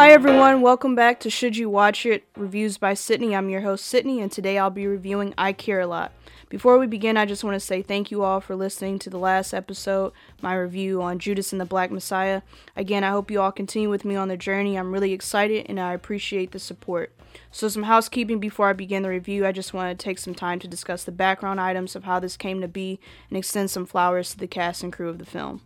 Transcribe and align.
Hi 0.00 0.12
everyone, 0.12 0.62
welcome 0.62 0.94
back 0.94 1.20
to 1.20 1.28
Should 1.28 1.58
You 1.58 1.68
Watch 1.68 2.06
It 2.06 2.24
Reviews 2.34 2.78
by 2.78 2.94
Sydney. 2.94 3.36
I'm 3.36 3.50
your 3.50 3.60
host 3.60 3.84
Sydney, 3.84 4.22
and 4.22 4.32
today 4.32 4.56
I'll 4.56 4.70
be 4.70 4.86
reviewing 4.86 5.34
I 5.36 5.52
Care 5.52 5.80
a 5.80 5.86
Lot. 5.86 6.12
Before 6.48 6.78
we 6.78 6.86
begin, 6.86 7.18
I 7.18 7.26
just 7.26 7.44
want 7.44 7.54
to 7.54 7.60
say 7.60 7.82
thank 7.82 8.10
you 8.10 8.22
all 8.22 8.40
for 8.40 8.56
listening 8.56 8.98
to 9.00 9.10
the 9.10 9.18
last 9.18 9.52
episode, 9.52 10.14
my 10.40 10.54
review 10.54 11.02
on 11.02 11.18
Judas 11.18 11.52
and 11.52 11.60
the 11.60 11.66
Black 11.66 11.90
Messiah. 11.90 12.40
Again, 12.74 13.04
I 13.04 13.10
hope 13.10 13.30
you 13.30 13.42
all 13.42 13.52
continue 13.52 13.90
with 13.90 14.06
me 14.06 14.16
on 14.16 14.28
the 14.28 14.38
journey. 14.38 14.78
I'm 14.78 14.90
really 14.90 15.12
excited 15.12 15.66
and 15.68 15.78
I 15.78 15.92
appreciate 15.92 16.52
the 16.52 16.58
support. 16.58 17.12
So, 17.52 17.68
some 17.68 17.82
housekeeping 17.82 18.40
before 18.40 18.70
I 18.70 18.72
begin 18.72 19.02
the 19.02 19.10
review. 19.10 19.44
I 19.44 19.52
just 19.52 19.74
want 19.74 19.96
to 19.96 20.02
take 20.02 20.18
some 20.18 20.34
time 20.34 20.60
to 20.60 20.66
discuss 20.66 21.04
the 21.04 21.12
background 21.12 21.60
items 21.60 21.94
of 21.94 22.04
how 22.04 22.20
this 22.20 22.38
came 22.38 22.62
to 22.62 22.68
be 22.68 23.00
and 23.28 23.36
extend 23.36 23.70
some 23.70 23.84
flowers 23.84 24.30
to 24.30 24.38
the 24.38 24.46
cast 24.46 24.82
and 24.82 24.94
crew 24.94 25.10
of 25.10 25.18
the 25.18 25.26
film. 25.26 25.60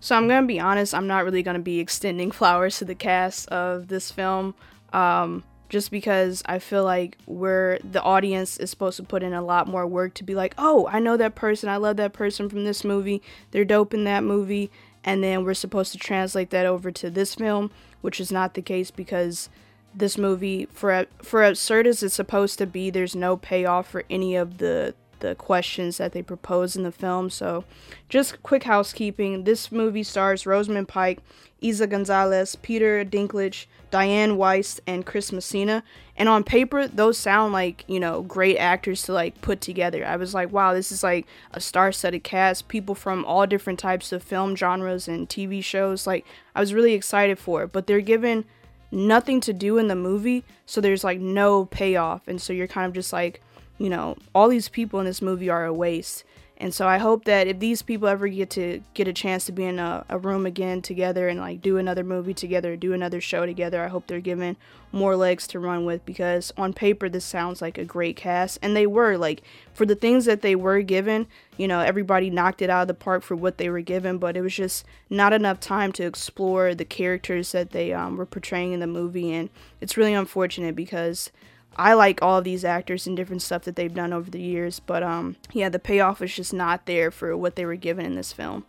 So 0.00 0.16
I'm 0.16 0.26
gonna 0.26 0.46
be 0.46 0.58
honest, 0.58 0.94
I'm 0.94 1.06
not 1.06 1.24
really 1.24 1.42
gonna 1.42 1.58
be 1.58 1.78
extending 1.78 2.30
flowers 2.32 2.78
to 2.78 2.84
the 2.84 2.94
cast 2.94 3.48
of 3.48 3.88
this 3.88 4.10
film, 4.10 4.54
um, 4.92 5.44
just 5.68 5.90
because 5.90 6.42
I 6.46 6.58
feel 6.58 6.84
like 6.84 7.18
we're 7.26 7.78
the 7.88 8.02
audience 8.02 8.56
is 8.56 8.70
supposed 8.70 8.96
to 8.96 9.02
put 9.02 9.22
in 9.22 9.34
a 9.34 9.42
lot 9.42 9.68
more 9.68 9.86
work 9.86 10.14
to 10.14 10.24
be 10.24 10.34
like, 10.34 10.54
oh, 10.58 10.88
I 10.90 10.98
know 10.98 11.16
that 11.18 11.34
person, 11.34 11.68
I 11.68 11.76
love 11.76 11.96
that 11.98 12.12
person 12.12 12.48
from 12.48 12.64
this 12.64 12.82
movie, 12.82 13.22
they're 13.50 13.64
dope 13.64 13.94
in 13.94 14.04
that 14.04 14.24
movie, 14.24 14.70
and 15.04 15.22
then 15.22 15.44
we're 15.44 15.54
supposed 15.54 15.92
to 15.92 15.98
translate 15.98 16.50
that 16.50 16.66
over 16.66 16.90
to 16.90 17.10
this 17.10 17.34
film, 17.34 17.70
which 18.00 18.20
is 18.20 18.32
not 18.32 18.54
the 18.54 18.62
case 18.62 18.90
because 18.90 19.48
this 19.94 20.16
movie, 20.16 20.66
for 20.72 21.06
for 21.22 21.44
absurd 21.44 21.86
as 21.86 22.02
it's 22.02 22.14
supposed 22.14 22.58
to 22.58 22.66
be, 22.66 22.90
there's 22.90 23.14
no 23.14 23.36
payoff 23.36 23.88
for 23.88 24.04
any 24.08 24.34
of 24.34 24.58
the 24.58 24.94
the 25.20 25.34
questions 25.34 25.98
that 25.98 26.12
they 26.12 26.22
propose 26.22 26.76
in 26.76 26.82
the 26.82 26.92
film. 26.92 27.30
So, 27.30 27.64
just 28.08 28.42
quick 28.42 28.64
housekeeping 28.64 29.44
this 29.44 29.70
movie 29.70 30.02
stars 30.02 30.46
Rosamund 30.46 30.88
Pike, 30.88 31.20
Eiza 31.62 31.88
Gonzalez, 31.88 32.56
Peter 32.56 33.04
Dinklage, 33.04 33.66
Dianne 33.90 34.36
Wiest, 34.36 34.80
and 34.86 35.04
Chris 35.04 35.32
Messina. 35.32 35.82
And 36.16 36.28
on 36.28 36.44
paper, 36.44 36.86
those 36.86 37.16
sound 37.16 37.52
like, 37.52 37.84
you 37.86 37.98
know, 37.98 38.22
great 38.22 38.56
actors 38.58 39.02
to 39.04 39.12
like 39.12 39.40
put 39.40 39.60
together. 39.60 40.04
I 40.04 40.16
was 40.16 40.34
like, 40.34 40.52
wow, 40.52 40.74
this 40.74 40.92
is 40.92 41.02
like 41.02 41.26
a 41.52 41.60
star 41.60 41.92
studded 41.92 42.24
cast, 42.24 42.68
people 42.68 42.94
from 42.94 43.24
all 43.24 43.46
different 43.46 43.78
types 43.78 44.12
of 44.12 44.22
film 44.22 44.54
genres 44.54 45.08
and 45.08 45.28
TV 45.28 45.64
shows. 45.64 46.06
Like, 46.06 46.26
I 46.54 46.60
was 46.60 46.74
really 46.74 46.92
excited 46.92 47.38
for 47.38 47.62
it, 47.62 47.72
but 47.72 47.86
they're 47.86 48.00
given 48.00 48.44
nothing 48.90 49.40
to 49.40 49.52
do 49.52 49.78
in 49.78 49.88
the 49.88 49.94
movie, 49.94 50.44
so 50.66 50.80
there's 50.80 51.04
like 51.04 51.20
no 51.20 51.64
payoff. 51.66 52.26
And 52.26 52.40
so 52.40 52.52
you're 52.52 52.66
kind 52.66 52.86
of 52.86 52.92
just 52.92 53.12
like, 53.12 53.40
you 53.80 53.88
know, 53.88 54.14
all 54.34 54.48
these 54.48 54.68
people 54.68 55.00
in 55.00 55.06
this 55.06 55.22
movie 55.22 55.48
are 55.48 55.64
a 55.64 55.72
waste. 55.72 56.22
And 56.58 56.74
so 56.74 56.86
I 56.86 56.98
hope 56.98 57.24
that 57.24 57.46
if 57.46 57.58
these 57.58 57.80
people 57.80 58.06
ever 58.06 58.28
get 58.28 58.50
to 58.50 58.82
get 58.92 59.08
a 59.08 59.14
chance 59.14 59.46
to 59.46 59.52
be 59.52 59.64
in 59.64 59.78
a, 59.78 60.04
a, 60.10 60.18
room 60.18 60.44
again 60.44 60.82
together 60.82 61.26
and 61.26 61.40
like 61.40 61.62
do 61.62 61.78
another 61.78 62.04
movie 62.04 62.34
together, 62.34 62.76
do 62.76 62.92
another 62.92 63.18
show 63.18 63.46
together, 63.46 63.82
I 63.82 63.88
hope 63.88 64.06
they're 64.06 64.20
given 64.20 64.58
more 64.92 65.16
legs 65.16 65.46
to 65.46 65.58
run 65.58 65.86
with 65.86 66.04
because 66.04 66.52
on 66.58 66.74
paper 66.74 67.08
this 67.08 67.24
sounds 67.24 67.62
like 67.62 67.78
a 67.78 67.84
great 67.86 68.16
cast 68.16 68.58
and 68.60 68.76
they 68.76 68.86
were 68.86 69.16
like 69.16 69.40
for 69.72 69.86
the 69.86 69.94
things 69.94 70.26
that 70.26 70.42
they 70.42 70.54
were 70.54 70.82
given, 70.82 71.26
you 71.56 71.66
know, 71.66 71.80
everybody 71.80 72.28
knocked 72.28 72.60
it 72.60 72.68
out 72.68 72.82
of 72.82 72.88
the 72.88 72.94
park 72.94 73.22
for 73.22 73.36
what 73.36 73.56
they 73.56 73.70
were 73.70 73.80
given, 73.80 74.18
but 74.18 74.36
it 74.36 74.42
was 74.42 74.54
just 74.54 74.84
not 75.08 75.32
enough 75.32 75.60
time 75.60 75.92
to 75.92 76.04
explore 76.04 76.74
the 76.74 76.84
characters 76.84 77.52
that 77.52 77.70
they 77.70 77.94
um, 77.94 78.18
were 78.18 78.26
portraying 78.26 78.72
in 78.72 78.80
the 78.80 78.86
movie 78.86 79.32
and 79.32 79.48
it's 79.80 79.96
really 79.96 80.12
unfortunate 80.12 80.76
because 80.76 81.30
I 81.76 81.94
like 81.94 82.20
all 82.22 82.38
of 82.38 82.44
these 82.44 82.64
actors 82.64 83.06
and 83.06 83.16
different 83.16 83.42
stuff 83.42 83.62
that 83.62 83.76
they've 83.76 83.94
done 83.94 84.12
over 84.12 84.30
the 84.30 84.40
years, 84.40 84.80
but 84.80 85.02
um, 85.02 85.36
yeah, 85.52 85.68
the 85.68 85.78
payoff 85.78 86.20
was 86.20 86.34
just 86.34 86.52
not 86.52 86.86
there 86.86 87.10
for 87.10 87.36
what 87.36 87.56
they 87.56 87.64
were 87.64 87.76
given 87.76 88.04
in 88.04 88.16
this 88.16 88.32
film. 88.32 88.64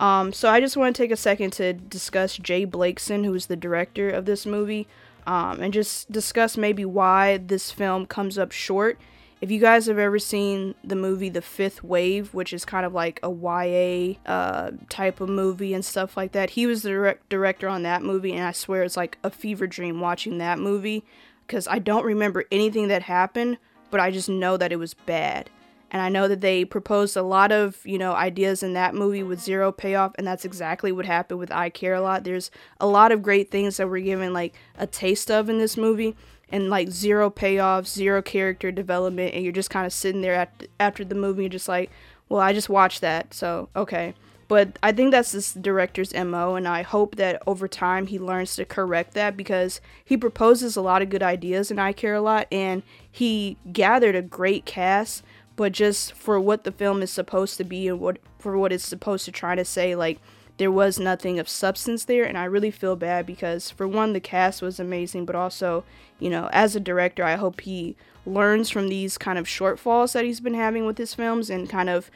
Um, 0.00 0.32
so 0.32 0.48
I 0.48 0.60
just 0.60 0.76
want 0.76 0.94
to 0.94 1.02
take 1.02 1.10
a 1.10 1.16
second 1.16 1.52
to 1.54 1.72
discuss 1.72 2.36
Jay 2.36 2.64
Blakeson, 2.64 3.24
who 3.24 3.34
is 3.34 3.46
the 3.46 3.56
director 3.56 4.10
of 4.10 4.24
this 4.24 4.46
movie, 4.46 4.86
um, 5.26 5.60
and 5.60 5.72
just 5.72 6.10
discuss 6.10 6.56
maybe 6.56 6.84
why 6.84 7.36
this 7.36 7.70
film 7.70 8.06
comes 8.06 8.38
up 8.38 8.52
short. 8.52 8.98
If 9.40 9.52
you 9.52 9.60
guys 9.60 9.86
have 9.86 9.98
ever 9.98 10.18
seen 10.18 10.74
the 10.82 10.96
movie 10.96 11.28
The 11.28 11.42
Fifth 11.42 11.84
Wave, 11.84 12.34
which 12.34 12.52
is 12.52 12.64
kind 12.64 12.84
of 12.84 12.92
like 12.92 13.20
a 13.22 13.30
YA 13.30 14.18
uh, 14.26 14.72
type 14.88 15.20
of 15.20 15.28
movie 15.28 15.74
and 15.74 15.84
stuff 15.84 16.16
like 16.16 16.32
that, 16.32 16.50
he 16.50 16.66
was 16.66 16.82
the 16.82 16.88
direct- 16.88 17.28
director 17.28 17.68
on 17.68 17.82
that 17.84 18.02
movie, 18.02 18.32
and 18.32 18.44
I 18.44 18.52
swear 18.52 18.82
it's 18.82 18.96
like 18.96 19.18
a 19.22 19.30
fever 19.30 19.66
dream 19.66 20.00
watching 20.00 20.38
that 20.38 20.58
movie 20.58 21.04
because 21.48 21.66
I 21.66 21.80
don't 21.80 22.04
remember 22.04 22.44
anything 22.52 22.88
that 22.88 23.02
happened, 23.02 23.58
but 23.90 23.98
I 23.98 24.12
just 24.12 24.28
know 24.28 24.56
that 24.58 24.70
it 24.70 24.76
was 24.76 24.94
bad. 24.94 25.50
And 25.90 26.02
I 26.02 26.10
know 26.10 26.28
that 26.28 26.42
they 26.42 26.66
proposed 26.66 27.16
a 27.16 27.22
lot 27.22 27.50
of, 27.50 27.78
you 27.86 27.96
know, 27.96 28.12
ideas 28.12 28.62
in 28.62 28.74
that 28.74 28.94
movie 28.94 29.22
with 29.22 29.40
zero 29.40 29.72
payoff, 29.72 30.12
and 30.18 30.26
that's 30.26 30.44
exactly 30.44 30.92
what 30.92 31.06
happened 31.06 31.40
with 31.40 31.50
I 31.50 31.70
Care 31.70 31.94
a 31.94 32.02
Lot. 32.02 32.24
There's 32.24 32.50
a 32.78 32.86
lot 32.86 33.10
of 33.10 33.22
great 33.22 33.50
things 33.50 33.78
that 33.78 33.88
we're 33.88 34.04
given 34.04 34.34
like 34.34 34.54
a 34.76 34.86
taste 34.86 35.30
of 35.30 35.48
in 35.48 35.56
this 35.58 35.78
movie, 35.78 36.14
and 36.50 36.68
like 36.68 36.90
zero 36.90 37.30
payoff, 37.30 37.86
zero 37.86 38.20
character 38.20 38.70
development, 38.70 39.34
and 39.34 39.42
you're 39.42 39.52
just 39.52 39.70
kind 39.70 39.86
of 39.86 39.92
sitting 39.92 40.20
there 40.20 40.34
at, 40.34 40.66
after 40.78 41.04
the 41.06 41.14
movie, 41.14 41.48
just 41.48 41.68
like, 41.68 41.90
well, 42.28 42.40
I 42.42 42.52
just 42.52 42.68
watched 42.68 43.00
that, 43.00 43.32
so 43.32 43.70
okay. 43.74 44.14
But 44.48 44.78
I 44.82 44.92
think 44.92 45.10
that's 45.10 45.32
this 45.32 45.52
director's 45.52 46.14
MO, 46.14 46.54
and 46.54 46.66
I 46.66 46.80
hope 46.80 47.16
that 47.16 47.42
over 47.46 47.68
time 47.68 48.06
he 48.06 48.18
learns 48.18 48.56
to 48.56 48.64
correct 48.64 49.12
that 49.12 49.36
because 49.36 49.82
he 50.02 50.16
proposes 50.16 50.74
a 50.74 50.80
lot 50.80 51.02
of 51.02 51.10
good 51.10 51.22
ideas 51.22 51.70
and 51.70 51.78
I 51.78 51.92
Care 51.92 52.14
a 52.14 52.20
Lot, 52.22 52.48
and 52.50 52.82
he 53.10 53.58
gathered 53.72 54.16
a 54.16 54.22
great 54.22 54.64
cast, 54.64 55.22
but 55.54 55.72
just 55.72 56.14
for 56.14 56.40
what 56.40 56.64
the 56.64 56.72
film 56.72 57.02
is 57.02 57.10
supposed 57.10 57.58
to 57.58 57.64
be 57.64 57.88
and 57.88 58.00
what 58.00 58.18
for 58.38 58.56
what 58.56 58.72
it's 58.72 58.86
supposed 58.86 59.26
to 59.26 59.32
try 59.32 59.54
to 59.54 59.64
say, 59.64 59.94
like 59.94 60.18
there 60.56 60.72
was 60.72 60.98
nothing 60.98 61.38
of 61.38 61.48
substance 61.48 62.04
there, 62.04 62.24
and 62.24 62.38
I 62.38 62.44
really 62.44 62.70
feel 62.70 62.96
bad 62.96 63.26
because 63.26 63.70
for 63.70 63.86
one, 63.86 64.12
the 64.14 64.20
cast 64.20 64.62
was 64.62 64.80
amazing, 64.80 65.26
but 65.26 65.36
also, 65.36 65.84
you 66.18 66.30
know, 66.30 66.48
as 66.52 66.74
a 66.74 66.80
director, 66.80 67.22
I 67.22 67.36
hope 67.36 67.60
he 67.60 67.96
learns 68.24 68.70
from 68.70 68.88
these 68.88 69.18
kind 69.18 69.38
of 69.38 69.46
shortfalls 69.46 70.12
that 70.12 70.24
he's 70.24 70.40
been 70.40 70.54
having 70.54 70.86
with 70.86 70.98
his 70.98 71.14
films 71.14 71.50
and 71.50 71.68
kind 71.68 71.88
of 71.88 72.10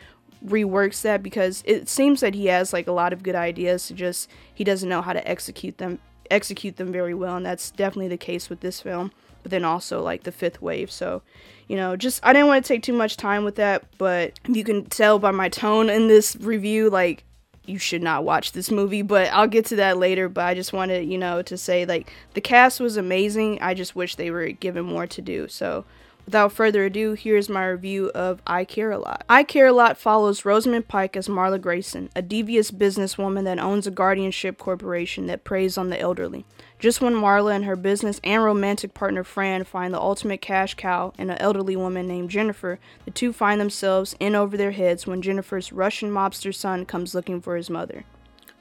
reworks 0.47 1.03
that 1.03 1.22
because 1.22 1.62
it 1.66 1.88
seems 1.88 2.20
that 2.20 2.34
he 2.34 2.47
has 2.47 2.72
like 2.72 2.86
a 2.86 2.92
lot 2.92 3.12
of 3.12 3.22
good 3.22 3.34
ideas 3.34 3.86
to 3.86 3.94
just 3.94 4.28
he 4.53 4.64
doesn't 4.64 4.88
know 4.88 5.03
how 5.03 5.12
to 5.12 5.26
execute 5.28 5.78
them 5.78 5.98
execute 6.30 6.76
them 6.76 6.91
very 6.91 7.14
well 7.14 7.36
and 7.36 7.47
that's 7.47 7.70
definitely 7.70 8.08
the 8.08 8.16
case 8.16 8.48
with 8.48 8.60
this 8.60 8.80
film 8.80 9.12
but 9.42 9.50
then 9.50 9.64
also 9.64 10.03
like 10.03 10.22
the 10.22 10.32
fifth 10.32 10.62
wave 10.62 10.91
so 10.91 11.22
you 11.69 11.76
know 11.76 11.97
just 11.97 12.25
i 12.25 12.32
didn't 12.32 12.48
want 12.48 12.64
to 12.64 12.69
take 12.69 12.82
too 12.82 12.92
much 12.92 13.16
time 13.16 13.44
with 13.44 13.56
that 13.56 13.84
but 13.98 14.38
you 14.48 14.64
can 14.64 14.84
tell 14.86 15.19
by 15.19 15.30
my 15.30 15.48
tone 15.48 15.91
in 15.91 16.08
this 16.08 16.36
review 16.36 16.88
like 16.88 17.24
you 17.66 17.78
should 17.78 18.03
not 18.03 18.24
watch 18.24 18.53
this 18.53 18.70
movie 18.70 19.03
but 19.03 19.30
i'll 19.32 19.47
get 19.47 19.64
to 19.66 19.76
that 19.76 19.97
later 19.98 20.28
but 20.28 20.44
i 20.44 20.54
just 20.54 20.72
wanted 20.72 21.06
you 21.09 21.19
know 21.19 21.42
to 21.42 21.56
say 21.56 21.84
like 21.84 22.12
the 22.34 22.41
cast 22.41 22.80
was 22.80 22.97
amazing 22.97 23.60
i 23.60 23.74
just 23.74 23.94
wish 23.94 24.16
they 24.16 24.30
were 24.30 24.48
given 24.48 24.84
more 24.84 25.06
to 25.06 25.22
do 25.22 25.47
so 25.47 25.84
Without 26.25 26.53
further 26.53 26.84
ado, 26.84 27.15
here's 27.15 27.49
my 27.49 27.66
review 27.66 28.10
of 28.15 28.41
I 28.47 28.65
Care 28.65 28.93
a 28.93 28.99
Lot. 28.99 29.25
I 29.28 29.43
Care 29.43 29.66
a 29.66 29.72
Lot 29.72 29.99
follows 29.99 30.44
Rosamund 30.44 30.87
Pike 30.87 31.16
as 31.16 31.27
Marla 31.27 31.60
Grayson, 31.60 32.10
a 32.15 32.22
devious 32.22 32.71
businesswoman 32.71 33.44
that 33.44 33.59
owns 33.59 33.87
a 33.87 33.91
guardianship 33.91 34.56
corporation 34.56 35.27
that 35.27 35.43
preys 35.43 35.77
on 35.77 35.91
the 35.91 35.99
elderly. 35.99 36.44
Just 36.78 37.00
when 37.00 37.15
Marla 37.15 37.55
and 37.55 37.65
her 37.65 37.77
business 37.77 38.21
and 38.22 38.43
romantic 38.44 38.94
partner 38.94 39.25
Fran 39.25 39.65
find 39.65 39.93
the 39.93 40.00
ultimate 40.00 40.41
cash 40.41 40.75
cow 40.75 41.12
in 41.19 41.28
an 41.28 41.38
elderly 41.38 41.77
woman 41.77 42.06
named 42.06 42.31
Jennifer, 42.31 42.78
the 43.04 43.10
two 43.10 43.33
find 43.33 43.60
themselves 43.60 44.15
in 44.21 44.34
over 44.37 44.56
their 44.56 44.72
heads 44.72 45.06
when 45.06 45.22
Jennifer's 45.22 45.72
Russian 45.72 46.10
mobster 46.10 46.54
son 46.54 46.87
comes 46.87 47.15
looking 47.15 47.41
for 47.41 47.56
his 47.56 47.69
mother. 47.69 48.04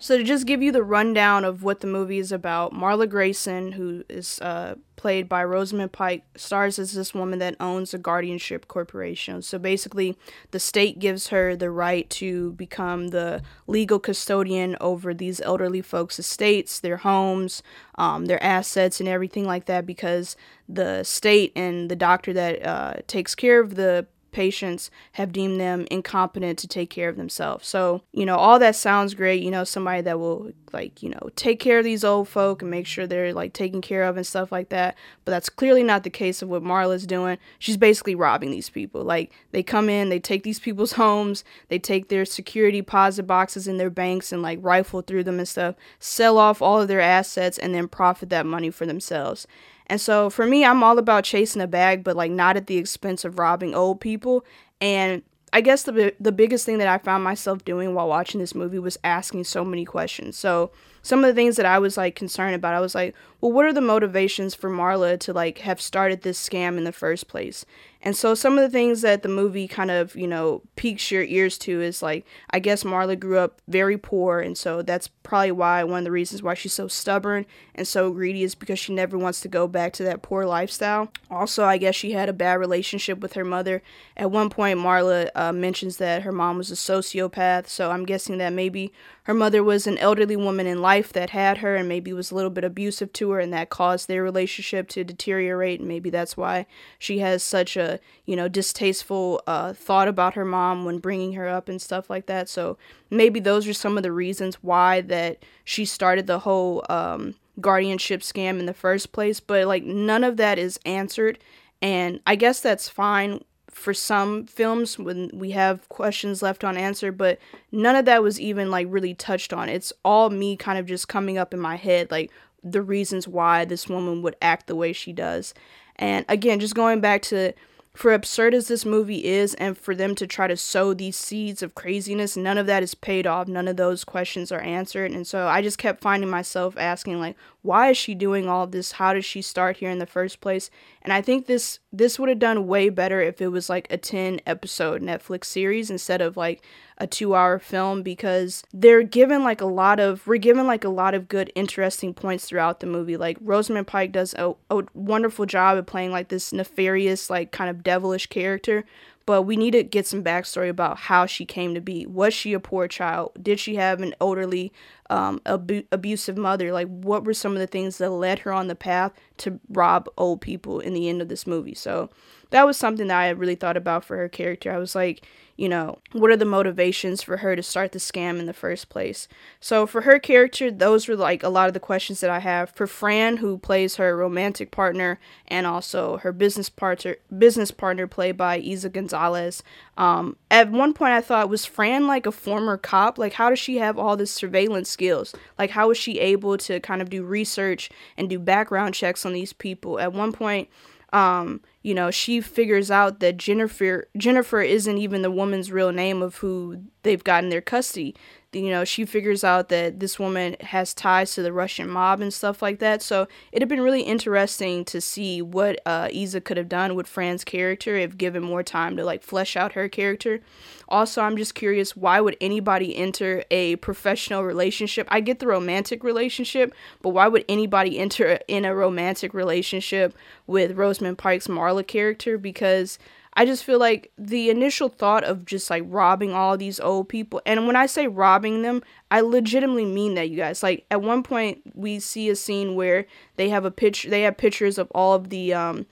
So 0.01 0.17
to 0.17 0.23
just 0.23 0.47
give 0.47 0.63
you 0.63 0.71
the 0.71 0.81
rundown 0.81 1.45
of 1.45 1.61
what 1.61 1.81
the 1.81 1.87
movie 1.87 2.17
is 2.17 2.31
about, 2.31 2.73
Marla 2.73 3.07
Grayson, 3.07 3.73
who 3.73 4.03
is 4.09 4.41
uh, 4.41 4.73
played 4.95 5.29
by 5.29 5.43
Rosamund 5.43 5.91
Pike, 5.91 6.23
stars 6.35 6.79
as 6.79 6.93
this 6.93 7.13
woman 7.13 7.37
that 7.37 7.55
owns 7.59 7.93
a 7.93 7.99
guardianship 7.99 8.67
corporation. 8.67 9.43
So 9.43 9.59
basically, 9.59 10.17
the 10.49 10.59
state 10.59 10.97
gives 10.97 11.27
her 11.27 11.55
the 11.55 11.69
right 11.69 12.09
to 12.09 12.53
become 12.53 13.09
the 13.09 13.43
legal 13.67 13.99
custodian 13.99 14.75
over 14.81 15.13
these 15.13 15.39
elderly 15.39 15.83
folks' 15.83 16.17
estates, 16.17 16.79
their 16.79 16.97
homes, 16.97 17.61
um, 17.93 18.25
their 18.25 18.41
assets, 18.43 18.99
and 18.99 19.07
everything 19.07 19.45
like 19.45 19.65
that, 19.65 19.85
because 19.85 20.35
the 20.67 21.03
state 21.03 21.51
and 21.55 21.91
the 21.91 21.95
doctor 21.95 22.33
that 22.33 22.65
uh, 22.65 22.93
takes 23.05 23.35
care 23.35 23.59
of 23.59 23.75
the 23.75 24.07
patients 24.31 24.89
have 25.13 25.31
deemed 25.31 25.59
them 25.59 25.85
incompetent 25.91 26.57
to 26.59 26.67
take 26.67 26.89
care 26.89 27.09
of 27.09 27.17
themselves. 27.17 27.67
So, 27.67 28.01
you 28.11 28.25
know, 28.25 28.35
all 28.35 28.59
that 28.59 28.75
sounds 28.75 29.13
great. 29.13 29.43
You 29.43 29.51
know, 29.51 29.63
somebody 29.63 30.01
that 30.01 30.19
will, 30.19 30.51
like, 30.71 31.03
you 31.03 31.09
know, 31.09 31.29
take 31.35 31.59
care 31.59 31.79
of 31.79 31.83
these 31.83 32.03
old 32.03 32.27
folk 32.27 32.61
and 32.61 32.71
make 32.71 32.87
sure 32.87 33.05
they're, 33.05 33.33
like, 33.33 33.53
taken 33.53 33.81
care 33.81 34.03
of 34.03 34.17
and 34.17 34.25
stuff 34.25 34.51
like 34.51 34.69
that. 34.69 34.95
But 35.25 35.31
that's 35.31 35.49
clearly 35.49 35.83
not 35.83 36.03
the 36.03 36.09
case 36.09 36.41
of 36.41 36.49
what 36.49 36.63
Marla's 36.63 37.05
doing. 37.05 37.37
She's 37.59 37.77
basically 37.77 38.15
robbing 38.15 38.51
these 38.51 38.69
people. 38.69 39.03
Like, 39.03 39.31
they 39.51 39.63
come 39.63 39.89
in, 39.89 40.09
they 40.09 40.19
take 40.19 40.43
these 40.43 40.59
people's 40.59 40.91
homes, 41.01 41.43
they 41.67 41.79
take 41.79 42.09
their 42.09 42.25
security 42.25 42.79
deposit 42.81 43.23
boxes 43.23 43.67
in 43.67 43.77
their 43.77 43.89
banks 43.89 44.31
and, 44.31 44.41
like, 44.41 44.59
rifle 44.61 45.01
through 45.01 45.23
them 45.23 45.39
and 45.39 45.47
stuff, 45.47 45.75
sell 45.99 46.37
off 46.37 46.61
all 46.61 46.81
of 46.81 46.87
their 46.87 47.01
assets, 47.01 47.57
and 47.57 47.75
then 47.75 47.87
profit 47.87 48.29
that 48.29 48.45
money 48.45 48.69
for 48.69 48.85
themselves. 48.85 49.47
And 49.91 49.99
so 49.99 50.29
for 50.29 50.45
me, 50.45 50.63
I'm 50.63 50.83
all 50.83 50.97
about 50.97 51.25
chasing 51.25 51.61
a 51.61 51.67
bag, 51.67 52.01
but 52.01 52.15
like 52.15 52.31
not 52.31 52.55
at 52.55 52.67
the 52.67 52.77
expense 52.77 53.25
of 53.25 53.37
robbing 53.37 53.75
old 53.75 53.99
people. 53.99 54.45
And 54.79 55.21
I 55.51 55.59
guess 55.59 55.83
the 55.83 56.15
the 56.17 56.31
biggest 56.31 56.65
thing 56.65 56.77
that 56.77 56.87
I 56.87 56.97
found 56.97 57.25
myself 57.25 57.65
doing 57.65 57.93
while 57.93 58.07
watching 58.07 58.39
this 58.39 58.55
movie 58.55 58.79
was 58.79 58.97
asking 59.03 59.43
so 59.43 59.65
many 59.65 59.83
questions. 59.83 60.37
So 60.37 60.71
some 61.01 61.19
of 61.19 61.27
the 61.27 61.33
things 61.33 61.57
that 61.57 61.65
I 61.65 61.77
was 61.77 61.97
like 61.97 62.15
concerned 62.15 62.55
about. 62.55 62.73
I 62.73 62.79
was 62.79 62.95
like, 62.95 63.13
well, 63.41 63.51
what 63.51 63.65
are 63.65 63.73
the 63.73 63.81
motivations 63.81 64.55
for 64.55 64.69
Marla 64.69 65.19
to 65.19 65.33
like 65.33 65.57
have 65.57 65.81
started 65.81 66.21
this 66.21 66.39
scam 66.39 66.77
in 66.77 66.85
the 66.85 66.93
first 66.93 67.27
place? 67.27 67.65
And 68.03 68.15
so 68.17 68.33
some 68.33 68.57
of 68.57 68.63
the 68.63 68.69
things 68.69 69.01
that 69.01 69.21
the 69.21 69.29
movie 69.29 69.67
kind 69.67 69.91
of, 69.91 70.15
you 70.15 70.27
know, 70.27 70.63
piques 70.75 71.11
your 71.11 71.23
ears 71.23 71.57
to 71.59 71.81
is 71.81 72.01
like, 72.01 72.25
I 72.49 72.59
guess 72.59 72.83
Marla 72.83 73.19
grew 73.19 73.37
up 73.37 73.61
very 73.67 73.97
poor. 73.97 74.39
And 74.39 74.57
so 74.57 74.81
that's 74.81 75.07
probably 75.07 75.51
why 75.51 75.83
one 75.83 75.99
of 75.99 76.05
the 76.05 76.11
reasons 76.11 76.41
why 76.41 76.55
she's 76.55 76.73
so 76.73 76.87
stubborn 76.87 77.45
and 77.75 77.87
so 77.87 78.11
greedy 78.11 78.43
is 78.43 78.55
because 78.55 78.79
she 78.79 78.93
never 78.93 79.17
wants 79.17 79.41
to 79.41 79.47
go 79.47 79.67
back 79.67 79.93
to 79.93 80.03
that 80.03 80.23
poor 80.23 80.45
lifestyle. 80.45 81.11
Also, 81.29 81.63
I 81.63 81.77
guess 81.77 81.95
she 81.95 82.13
had 82.13 82.27
a 82.27 82.33
bad 82.33 82.59
relationship 82.59 83.19
with 83.19 83.33
her 83.33 83.45
mother. 83.45 83.83
At 84.17 84.31
one 84.31 84.49
point, 84.49 84.79
Marla 84.79 85.29
uh, 85.35 85.53
mentions 85.53 85.97
that 85.97 86.23
her 86.23 86.31
mom 86.31 86.57
was 86.57 86.71
a 86.71 86.75
sociopath. 86.75 87.67
So 87.67 87.91
I'm 87.91 88.05
guessing 88.05 88.39
that 88.39 88.51
maybe 88.51 88.91
her 89.23 89.33
mother 89.35 89.63
was 89.63 89.85
an 89.85 89.99
elderly 89.99 90.35
woman 90.35 90.65
in 90.65 90.81
life 90.81 91.13
that 91.13 91.29
had 91.29 91.59
her 91.59 91.75
and 91.75 91.87
maybe 91.87 92.11
was 92.11 92.31
a 92.31 92.35
little 92.35 92.49
bit 92.49 92.63
abusive 92.63 93.13
to 93.13 93.31
her 93.31 93.39
and 93.39 93.53
that 93.53 93.69
caused 93.69 94.07
their 94.07 94.23
relationship 94.23 94.89
to 94.89 95.03
deteriorate 95.03 95.79
and 95.79 95.87
maybe 95.87 96.09
that's 96.09 96.35
why 96.35 96.65
she 96.97 97.19
has 97.19 97.43
such 97.43 97.77
a 97.77 97.90
you 98.25 98.35
know 98.35 98.47
distasteful 98.47 99.41
uh, 99.47 99.73
thought 99.73 100.07
about 100.07 100.33
her 100.33 100.45
mom 100.45 100.85
when 100.85 100.99
bringing 100.99 101.33
her 101.33 101.47
up 101.47 101.69
and 101.69 101.81
stuff 101.81 102.09
like 102.09 102.25
that 102.25 102.47
so 102.49 102.77
maybe 103.09 103.39
those 103.39 103.67
are 103.67 103.73
some 103.73 103.97
of 103.97 104.03
the 104.03 104.11
reasons 104.11 104.55
why 104.61 105.01
that 105.01 105.43
she 105.63 105.85
started 105.85 106.27
the 106.27 106.39
whole 106.39 106.85
um, 106.89 107.35
guardianship 107.59 108.21
scam 108.21 108.59
in 108.59 108.65
the 108.65 108.73
first 108.73 109.11
place 109.11 109.39
but 109.39 109.65
like 109.67 109.83
none 109.83 110.23
of 110.23 110.37
that 110.37 110.57
is 110.57 110.79
answered 110.85 111.39
and 111.81 112.19
i 112.25 112.35
guess 112.35 112.59
that's 112.61 112.89
fine 112.89 113.41
for 113.71 113.93
some 113.93 114.45
films 114.45 114.99
when 114.99 115.29
we 115.33 115.51
have 115.51 115.87
questions 115.89 116.41
left 116.41 116.63
unanswered, 116.63 117.17
but 117.17 117.39
none 117.71 117.95
of 117.95 118.05
that 118.05 118.21
was 118.21 118.39
even 118.39 118.69
like 118.69 118.85
really 118.89 119.13
touched 119.13 119.53
on. 119.53 119.69
It's 119.69 119.93
all 120.03 120.29
me 120.29 120.57
kind 120.57 120.77
of 120.77 120.85
just 120.85 121.07
coming 121.07 121.37
up 121.37 121.53
in 121.53 121.59
my 121.59 121.77
head, 121.77 122.11
like 122.11 122.31
the 122.63 122.81
reasons 122.81 123.27
why 123.27 123.65
this 123.65 123.87
woman 123.87 124.21
would 124.21 124.35
act 124.41 124.67
the 124.67 124.75
way 124.75 124.93
she 124.93 125.13
does. 125.13 125.53
And 125.95 126.25
again, 126.29 126.59
just 126.59 126.75
going 126.75 126.99
back 126.99 127.21
to 127.23 127.53
for 127.93 128.13
absurd 128.13 128.53
as 128.53 128.69
this 128.69 128.85
movie 128.85 129.25
is, 129.25 129.53
and 129.55 129.77
for 129.77 129.93
them 129.93 130.15
to 130.15 130.25
try 130.25 130.47
to 130.47 130.55
sow 130.55 130.93
these 130.93 131.17
seeds 131.17 131.61
of 131.61 131.75
craziness, 131.75 132.37
none 132.37 132.57
of 132.57 132.65
that 132.67 132.83
is 132.83 132.95
paid 132.95 133.27
off. 133.27 133.49
None 133.49 133.67
of 133.67 133.75
those 133.75 134.05
questions 134.05 134.51
are 134.51 134.61
answered. 134.61 135.11
And 135.11 135.27
so 135.27 135.47
I 135.47 135.61
just 135.61 135.77
kept 135.77 136.01
finding 136.01 136.29
myself 136.29 136.77
asking, 136.77 137.19
like, 137.19 137.35
why 137.63 137.89
is 137.89 137.97
she 137.97 138.15
doing 138.15 138.47
all 138.47 138.65
this? 138.65 138.93
How 138.93 139.13
did 139.13 139.25
she 139.25 139.41
start 139.41 139.77
here 139.77 139.89
in 139.89 139.99
the 139.99 140.05
first 140.05 140.39
place? 140.39 140.69
And 141.01 141.11
I 141.11 141.21
think 141.21 141.45
this 141.45 141.79
this 141.91 142.17
would 142.17 142.29
have 142.29 142.39
done 142.39 142.67
way 142.67 142.89
better 142.89 143.21
if 143.21 143.41
it 143.41 143.49
was 143.49 143.69
like 143.69 143.87
a 143.89 143.97
10 143.97 144.39
episode 144.47 145.01
Netflix 145.01 145.45
series 145.45 145.91
instead 145.91 146.21
of 146.21 146.37
like 146.37 146.63
a 147.01 147.07
2 147.07 147.35
hour 147.35 147.57
film 147.57 148.03
because 148.03 148.63
they're 148.71 149.03
given 149.03 149.43
like 149.43 149.59
a 149.59 149.65
lot 149.65 149.99
of 149.99 150.25
we're 150.27 150.37
given 150.37 150.67
like 150.67 150.83
a 150.83 150.89
lot 150.89 151.13
of 151.13 151.27
good 151.27 151.51
interesting 151.55 152.13
points 152.13 152.45
throughout 152.45 152.79
the 152.79 152.85
movie. 152.85 153.17
Like 153.17 153.37
Rosamund 153.41 153.87
Pike 153.87 154.11
does 154.11 154.33
a, 154.35 154.53
a 154.69 154.83
wonderful 154.93 155.45
job 155.45 155.77
of 155.77 155.87
playing 155.87 156.11
like 156.11 156.29
this 156.29 156.53
nefarious 156.53 157.29
like 157.29 157.51
kind 157.51 157.69
of 157.69 157.83
devilish 157.83 158.27
character 158.27 158.85
but 159.25 159.43
we 159.43 159.55
need 159.55 159.71
to 159.71 159.83
get 159.83 160.07
some 160.07 160.23
backstory 160.23 160.69
about 160.69 160.97
how 160.97 161.25
she 161.25 161.45
came 161.45 161.73
to 161.73 161.81
be. 161.81 162.05
Was 162.05 162.33
she 162.33 162.53
a 162.53 162.59
poor 162.59 162.87
child? 162.87 163.31
Did 163.41 163.59
she 163.59 163.75
have 163.75 164.01
an 164.01 164.15
elderly, 164.19 164.73
um, 165.11 165.41
abu- 165.45 165.83
abusive 165.91 166.37
mother? 166.37 166.71
Like, 166.71 166.87
what 166.87 167.25
were 167.25 167.33
some 167.33 167.51
of 167.51 167.59
the 167.59 167.67
things 167.67 167.97
that 167.97 168.09
led 168.09 168.39
her 168.39 168.53
on 168.53 168.67
the 168.67 168.75
path 168.75 169.11
to 169.37 169.59
rob 169.69 170.09
old 170.17 170.41
people 170.41 170.79
in 170.79 170.93
the 170.93 171.09
end 171.09 171.21
of 171.21 171.27
this 171.27 171.45
movie? 171.45 171.75
So 171.75 172.09
that 172.51 172.65
was 172.65 172.77
something 172.77 173.07
that 173.07 173.19
I 173.19 173.29
really 173.29 173.55
thought 173.55 173.77
about 173.77 174.05
for 174.05 174.17
her 174.17 174.29
character. 174.29 174.71
I 174.71 174.77
was 174.77 174.95
like, 174.95 175.25
you 175.57 175.69
know, 175.69 175.99
what 176.13 176.31
are 176.31 176.37
the 176.37 176.43
motivations 176.43 177.21
for 177.21 177.37
her 177.37 177.55
to 177.55 177.61
start 177.61 177.91
the 177.91 177.99
scam 177.99 178.39
in 178.39 178.47
the 178.47 178.53
first 178.53 178.89
place? 178.89 179.27
So 179.59 179.85
for 179.85 180.01
her 180.01 180.17
character, 180.17 180.71
those 180.71 181.07
were 181.07 181.15
like 181.15 181.43
a 181.43 181.49
lot 181.49 181.67
of 181.67 181.75
the 181.75 181.79
questions 181.79 182.19
that 182.21 182.31
I 182.31 182.39
have. 182.39 182.71
For 182.71 182.87
Fran, 182.87 183.37
who 183.37 183.59
plays 183.59 183.97
her 183.97 184.17
romantic 184.17 184.71
partner 184.71 185.19
and 185.47 185.67
also 185.67 186.17
her 186.17 186.31
business 186.31 186.67
partner, 186.67 187.17
business 187.37 187.69
partner 187.69 188.07
played 188.07 188.37
by 188.37 188.59
Eiza 188.59 188.91
Gonzalez. 188.91 189.61
Um, 189.97 190.35
at 190.49 190.71
one 190.71 190.93
point, 190.93 191.11
I 191.11 191.21
thought 191.21 191.47
was 191.47 191.65
Fran 191.65 192.07
like 192.07 192.25
a 192.25 192.31
former 192.31 192.75
cop? 192.77 193.19
Like, 193.19 193.33
how 193.33 193.49
does 193.49 193.59
she 193.59 193.77
have 193.77 193.99
all 193.99 194.17
this 194.17 194.31
surveillance 194.31 194.89
skills? 195.01 195.33
Like, 195.57 195.71
how 195.71 195.87
was 195.87 195.97
she 195.97 196.19
able 196.19 196.57
to 196.59 196.79
kind 196.79 197.01
of 197.01 197.09
do 197.09 197.23
research 197.23 197.89
and 198.17 198.29
do 198.29 198.37
background 198.37 198.93
checks 198.93 199.25
on 199.25 199.33
these 199.33 199.53
people? 199.53 199.99
At 199.99 200.13
one 200.13 200.31
point, 200.31 200.69
um, 201.11 201.61
you 201.81 201.93
know, 201.93 202.11
she 202.11 202.39
figures 202.39 202.91
out 202.91 203.19
that 203.19 203.37
Jennifer 203.37 204.07
Jennifer 204.15 204.61
isn't 204.61 204.97
even 204.97 205.23
the 205.23 205.31
woman's 205.31 205.71
real 205.71 205.91
name 205.91 206.21
of 206.21 206.37
who 206.37 206.83
they've 207.03 207.23
got 207.23 207.43
in 207.43 207.49
their 207.49 207.61
custody 207.61 208.15
you 208.53 208.69
know, 208.69 208.83
she 208.83 209.05
figures 209.05 209.43
out 209.43 209.69
that 209.69 209.99
this 209.99 210.19
woman 210.19 210.57
has 210.59 210.93
ties 210.93 211.33
to 211.35 211.41
the 211.41 211.53
Russian 211.53 211.89
mob 211.89 212.19
and 212.19 212.33
stuff 212.33 212.61
like 212.61 212.79
that. 212.79 213.01
So 213.01 213.27
it'd 213.51 213.61
have 213.61 213.69
been 213.69 213.81
really 213.81 214.01
interesting 214.01 214.83
to 214.85 214.99
see 214.99 215.41
what 215.41 215.79
uh, 215.85 216.07
Eiza 216.07 216.43
could 216.43 216.57
have 216.57 216.67
done 216.67 216.95
with 216.95 217.07
Fran's 217.07 217.45
character 217.45 217.95
if 217.95 218.17
given 218.17 218.43
more 218.43 218.61
time 218.61 218.97
to 218.97 219.05
like 219.05 219.23
flesh 219.23 219.55
out 219.55 219.73
her 219.73 219.87
character. 219.87 220.41
Also, 220.89 221.21
I'm 221.21 221.37
just 221.37 221.55
curious 221.55 221.95
why 221.95 222.19
would 222.19 222.35
anybody 222.41 222.95
enter 222.97 223.45
a 223.49 223.77
professional 223.77 224.43
relationship? 224.43 225.07
I 225.09 225.21
get 225.21 225.39
the 225.39 225.47
romantic 225.47 226.03
relationship, 226.03 226.73
but 227.01 227.09
why 227.09 227.29
would 227.29 227.45
anybody 227.47 227.97
enter 227.97 228.39
in 228.49 228.65
a 228.65 228.75
romantic 228.75 229.33
relationship 229.33 230.13
with 230.45 230.75
Rosamund 230.75 231.17
Pike's 231.17 231.47
Marla 231.47 231.87
character? 231.87 232.37
Because 232.37 232.99
I 233.33 233.45
just 233.45 233.63
feel 233.63 233.79
like 233.79 234.11
the 234.17 234.49
initial 234.49 234.89
thought 234.89 235.23
of 235.23 235.45
just 235.45 235.69
like 235.69 235.83
robbing 235.85 236.33
all 236.33 236.57
these 236.57 236.79
old 236.79 237.07
people, 237.07 237.41
and 237.45 237.65
when 237.65 237.75
I 237.75 237.85
say 237.85 238.07
robbing 238.07 238.61
them, 238.61 238.83
I 239.09 239.21
legitimately 239.21 239.85
mean 239.85 240.15
that, 240.15 240.29
you 240.29 240.37
guys. 240.37 240.61
Like 240.61 240.85
at 240.91 241.01
one 241.01 241.23
point, 241.23 241.61
we 241.73 241.99
see 241.99 242.29
a 242.29 242.35
scene 242.35 242.75
where 242.75 243.05
they 243.37 243.49
have 243.49 243.63
a 243.63 243.71
picture, 243.71 244.09
they 244.09 244.23
have 244.23 244.37
pictures 244.37 244.77
of 244.77 244.91
all 244.91 245.13
of 245.13 245.29
the 245.29 245.53
um, 245.53 245.85